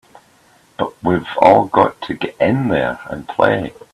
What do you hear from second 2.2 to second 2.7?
in